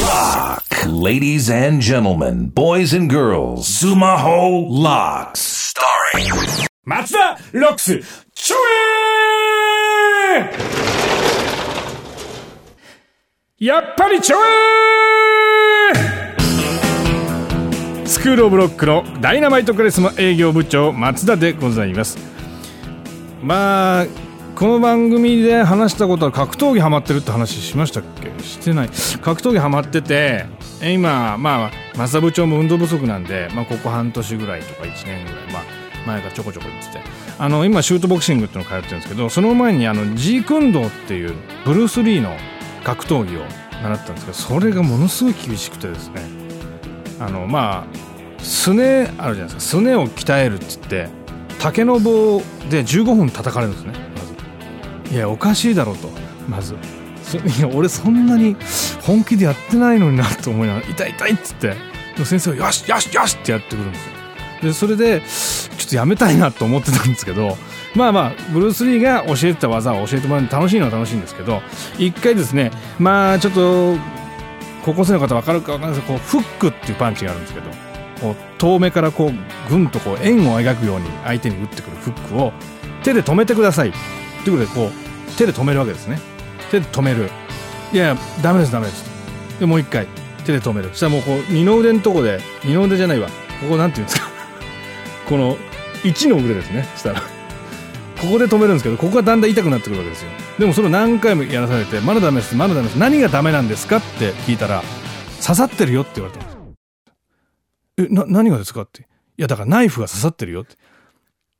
[0.00, 0.62] Lock.
[0.86, 5.74] Ladies and gentlemen, boys and girls, Sumaho Locks.
[5.74, 6.32] Starring
[6.86, 8.00] 松田ロックス
[8.34, 8.56] ちょ
[13.60, 14.36] えやっぱりちょ
[15.94, 15.98] え
[18.06, 22.16] スクールオブロックのダイナマイトカリスマ営業部長松田でございます
[23.42, 28.42] まあこの番組で話したことは格闘技ハマってるって話しましたっけ？
[28.42, 28.90] してない。
[29.20, 30.46] 格闘技ハマってて
[30.82, 35.62] 今まあ松田部長も運動不足なんで、まあ、ここ半年ぐらいとか1年ぐらいまあ
[36.06, 37.00] 前からちょこちょこ言ってて。
[37.38, 41.34] あの今シュートボクシングっていうのを通ってるんですけどその前にあのジークンドーっていう
[41.64, 42.36] ブルース・リーの
[42.84, 43.40] 格闘技を
[43.82, 46.22] 習ったんですけどそれがものすごい厳しくてですね。
[47.18, 49.78] あのまあすねあるじゃないですか。
[49.78, 51.08] すねを鍛えるっつって
[51.58, 54.11] 竹の棒で15分叩かれるんですね。
[55.12, 56.08] いやおかしいだろうと
[56.48, 56.74] まず。
[57.58, 58.56] いや俺そんなに
[59.02, 61.92] 本気でやってないのになと思いながら痛い痛いっつって。
[62.24, 64.12] 先生がよしよしよしってやってくるんですよ。
[64.62, 67.56] でそれでちょっとやめたいなと思ってたんですけど
[67.96, 71.62] まあまあブルース・リーが教えてた技を教えてもらうの楽しいのは楽しいんですけど
[71.98, 73.96] 一回ですねまあちょっと
[74.84, 77.70] 高校生の方分かるか分かんないですけどこうフックっていうパンチがあるんですけど
[78.20, 82.52] こう遠目からこうぐんとこう円を描くように相手に打ってくるフックを
[83.02, 83.92] 手で止めてください。
[84.44, 86.20] ということでこう手で止めるわけですね。
[86.70, 87.30] 手で止める。
[87.92, 89.04] いやいやダメですダメです
[89.60, 90.06] でもう一回
[90.44, 90.88] 手で止める。
[90.90, 93.28] そしたらもうこう二の腕のとこで二の腕じゃないわ。
[93.60, 94.28] ここなんていうんですか。
[95.28, 95.56] この
[96.02, 96.88] 1の腕ですね。
[96.96, 97.20] したら。
[97.20, 100.30] ここで止めるんですけどここがだんだん痛くなってくるわけですよ。
[100.58, 104.82] でもそれを何回もやらされてまだダメですまだダメです何がダメなんですかって聞いたら
[105.44, 106.58] 刺さってるよって言われたんです。
[107.98, 109.02] えな何がですかって。
[109.02, 109.04] い
[109.38, 110.76] やだからナイフが刺さってるよって。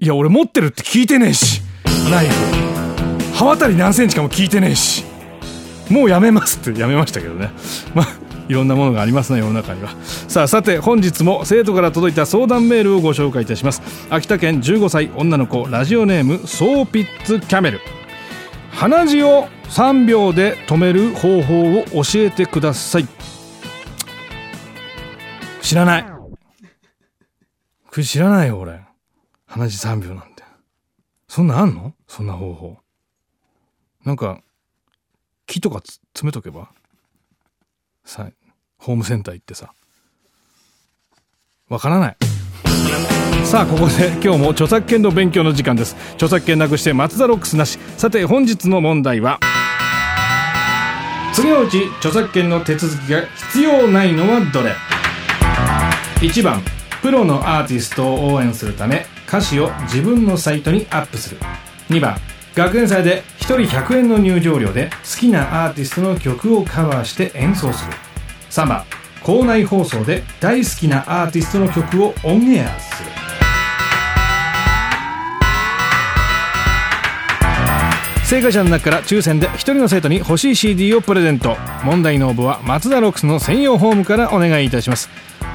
[0.00, 1.62] いや俺持ってるって聞いてねえし。
[2.10, 2.34] ナイフ
[3.34, 5.04] 刃渡り何センチかも聞いてねえし。
[5.90, 7.50] もうやめますってやめましたけどね。
[7.94, 8.08] まあ
[8.48, 9.90] いろんなものがありますね世の中には。
[10.26, 13.82] さあさて本日も生徒から届いた相談メールをご紹介いたします。
[14.10, 17.80] 秋田県15歳女の子ラジオネームソーピッツキャメル。
[18.72, 23.08] 鼻血を3秒で止める方法を教えてください。
[25.60, 26.06] 知らない。
[28.02, 28.80] 知らないよ俺。
[29.46, 30.27] 鼻血3秒なん
[31.28, 31.94] そんなあんの？
[32.06, 32.78] そんな方法。
[34.04, 34.40] なんか
[35.46, 36.70] 木とかつ詰めとけば？
[38.04, 38.28] さ
[38.78, 39.72] ホームセンター行ってさ。
[41.68, 42.16] わからない。
[43.44, 45.96] さあここで今日も著作権の勉強の時間です。
[46.14, 47.78] 著作権なくして松田ロックスなし。
[47.98, 49.38] さて本日の問題は
[51.34, 54.74] 次のうち著作権の手続きが必要ないのはどれ
[56.20, 56.62] ？1番
[57.02, 59.04] プロのアーティストを応援するため。
[59.28, 61.40] 歌詞を自分のサイトにアップする。
[61.90, 62.16] 2番
[62.54, 67.92] 学園祭で1人100円の入場料で好きなアーティストの曲をカバーして演奏する。
[68.50, 68.84] 3番
[69.22, 73.10] 校内放送で大好きなアーティストの曲をオンエアする。
[78.24, 81.56] 正解者の中から抽選で1人の生徒に欲しい CD をプレゼント。
[81.84, 85.10] 問題の応募は松田ロックスの専用ホームからお願いいたします。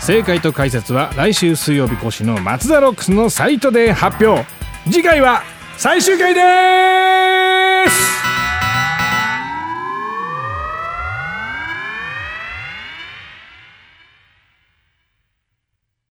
[0.06, 4.46] 正解と解説は来週水曜日更新の松田ロックスのサイトで発表。
[4.84, 5.44] 次回は
[5.78, 8.23] 最終回です。